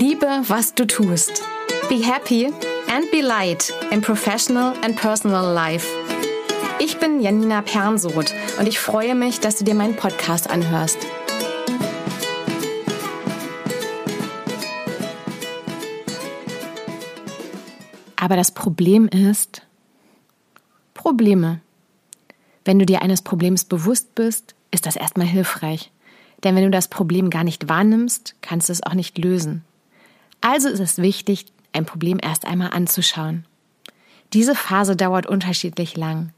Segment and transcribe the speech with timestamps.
[0.00, 1.42] was du tust.
[1.88, 2.52] Be happy
[2.88, 5.86] and be light in professional and personal life.
[6.78, 10.98] Ich bin Janina Pernsoth und ich freue mich, dass du dir meinen Podcast anhörst.
[18.16, 19.62] Aber das Problem ist
[20.92, 21.60] Probleme.
[22.64, 25.90] Wenn du dir eines Problems bewusst bist, ist das erstmal hilfreich.
[26.44, 29.64] Denn wenn du das Problem gar nicht wahrnimmst, kannst du es auch nicht lösen.
[30.48, 33.46] Also ist es wichtig, ein Problem erst einmal anzuschauen.
[34.32, 36.32] Diese Phase dauert unterschiedlich lang.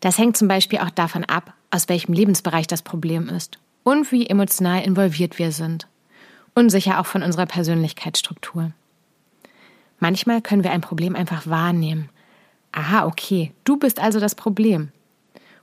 [0.00, 4.26] Das hängt zum Beispiel auch davon ab, aus welchem Lebensbereich das Problem ist und wie
[4.26, 5.88] emotional involviert wir sind.
[6.54, 8.72] Und sicher auch von unserer Persönlichkeitsstruktur.
[10.00, 12.10] Manchmal können wir ein Problem einfach wahrnehmen.
[12.72, 14.92] Aha, okay, du bist also das Problem.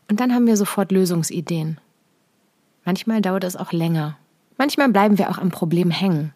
[0.09, 1.80] Und dann haben wir sofort Lösungsideen.
[2.85, 4.18] Manchmal dauert es auch länger.
[4.57, 6.34] Manchmal bleiben wir auch am Problem hängen.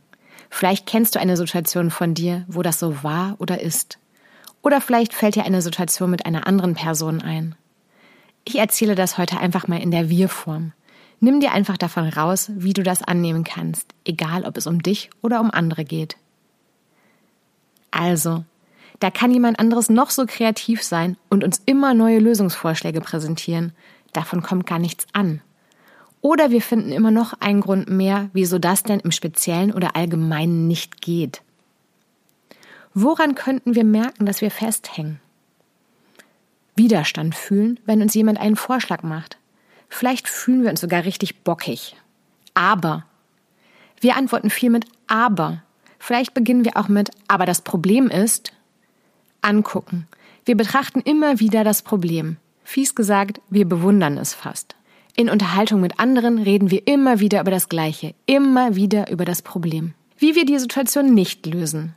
[0.50, 4.00] Vielleicht kennst du eine Situation von dir, wo das so war oder ist.
[4.62, 7.56] Oder vielleicht fällt dir eine Situation mit einer anderen Person ein.
[8.44, 10.74] Ich erzähle das heute einfach mal in der Wir-Form.
[11.20, 15.12] Nimm dir einfach davon raus, wie du das annehmen kannst, egal ob es um dich
[15.22, 16.18] oder um andere geht.
[17.92, 18.44] Also,
[19.00, 23.74] da kann jemand anderes noch so kreativ sein und uns immer neue Lösungsvorschläge präsentieren.
[24.14, 25.42] Davon kommt gar nichts an.
[26.22, 30.68] Oder wir finden immer noch einen Grund mehr, wieso das denn im Speziellen oder Allgemeinen
[30.68, 31.42] nicht geht.
[32.94, 35.20] Woran könnten wir merken, dass wir festhängen?
[36.76, 39.38] Widerstand fühlen, wenn uns jemand einen Vorschlag macht.
[39.90, 41.96] Vielleicht fühlen wir uns sogar richtig bockig.
[42.54, 43.06] Aber.
[44.00, 45.64] Wir antworten viel mit aber.
[46.00, 48.54] Vielleicht beginnen wir auch mit aber das Problem ist
[49.42, 50.08] angucken.
[50.46, 52.38] Wir betrachten immer wieder das Problem.
[52.64, 54.76] Fies gesagt, wir bewundern es fast.
[55.16, 59.42] In Unterhaltung mit anderen reden wir immer wieder über das Gleiche, immer wieder über das
[59.42, 59.94] Problem.
[60.18, 61.96] Wie wir die Situation nicht lösen.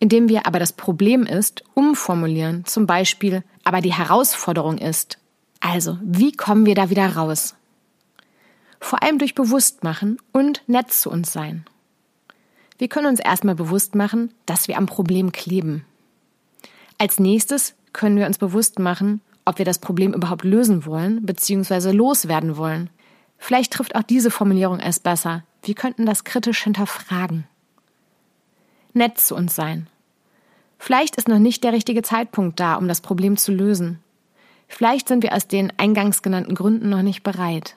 [0.00, 5.18] Indem wir aber das Problem ist, umformulieren, zum Beispiel, aber die Herausforderung ist.
[5.60, 7.54] Also, wie kommen wir da wieder raus?
[8.80, 11.64] Vor allem durch Bewusstmachen und nett zu uns sein.
[12.76, 15.84] Wir können uns erstmal bewusst machen, dass wir am Problem kleben.
[16.98, 21.90] Als nächstes können wir uns bewusst machen, ob wir das Problem überhaupt lösen wollen bzw.
[21.90, 22.90] loswerden wollen.
[23.38, 25.44] Vielleicht trifft auch diese Formulierung es besser.
[25.62, 27.44] Wir könnten das kritisch hinterfragen.
[28.92, 29.88] Nett zu uns sein.
[30.78, 34.00] Vielleicht ist noch nicht der richtige Zeitpunkt da, um das Problem zu lösen.
[34.68, 37.76] Vielleicht sind wir aus den eingangs genannten Gründen noch nicht bereit.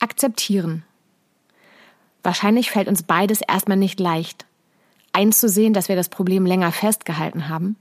[0.00, 0.84] Akzeptieren.
[2.22, 4.46] Wahrscheinlich fällt uns beides erstmal nicht leicht.
[5.12, 7.76] Einzusehen, dass wir das Problem länger festgehalten haben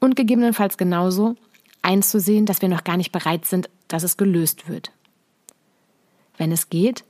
[0.00, 1.36] und gegebenenfalls genauso
[1.82, 4.90] einzusehen, dass wir noch gar nicht bereit sind, dass es gelöst wird.
[6.36, 7.04] Wenn es geht,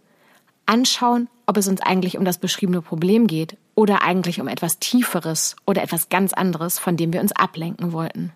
[0.67, 5.57] anschauen, ob es uns eigentlich um das beschriebene Problem geht oder eigentlich um etwas Tieferes
[5.67, 8.33] oder etwas ganz anderes, von dem wir uns ablenken wollten.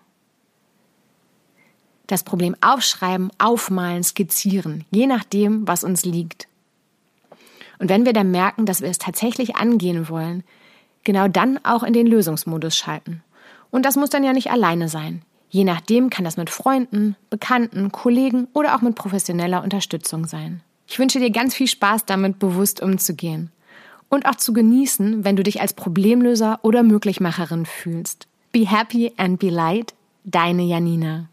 [2.07, 6.47] Das Problem aufschreiben, aufmalen, skizzieren, je nachdem, was uns liegt.
[7.79, 10.43] Und wenn wir dann merken, dass wir es tatsächlich angehen wollen,
[11.03, 13.23] genau dann auch in den Lösungsmodus schalten
[13.75, 15.21] und das muss dann ja nicht alleine sein.
[15.49, 20.61] Je nachdem kann das mit Freunden, Bekannten, Kollegen oder auch mit professioneller Unterstützung sein.
[20.87, 23.51] Ich wünsche dir ganz viel Spaß damit, bewusst umzugehen.
[24.07, 28.27] Und auch zu genießen, wenn du dich als Problemlöser oder Möglichmacherin fühlst.
[28.53, 29.93] Be happy and be light,
[30.23, 31.27] deine Janina.